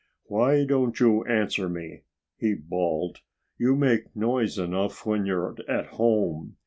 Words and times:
"Why 0.25 0.65
don't 0.65 0.99
you 0.99 1.23
answer 1.25 1.69
me?" 1.69 2.05
he 2.35 2.55
bawled. 2.55 3.19
"You 3.59 3.75
make 3.75 4.15
noise 4.15 4.57
enough 4.57 5.05
when 5.05 5.27
you're 5.27 5.55
at 5.69 5.85
home. 5.89 6.57